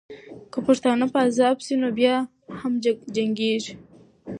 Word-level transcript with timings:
که 0.51 0.57
پښتانه 0.67 1.05
په 1.13 1.19
عذاب 1.27 1.57
سي، 1.65 1.73
نو 1.81 1.89
بیا 1.97 2.15
هم 2.59 2.73
جنګېږي. 3.15 3.73